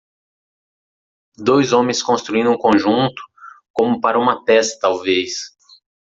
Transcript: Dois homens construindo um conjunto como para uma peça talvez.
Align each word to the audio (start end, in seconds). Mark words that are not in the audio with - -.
Dois 1.37 1.73
homens 1.73 2.01
construindo 2.01 2.49
um 2.49 2.57
conjunto 2.57 3.21
como 3.71 4.01
para 4.01 4.17
uma 4.17 4.43
peça 4.43 4.79
talvez. 4.81 5.51